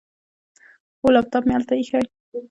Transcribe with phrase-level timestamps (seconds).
[0.99, 2.01] هو، لیپټاپ مې هلته ایښی.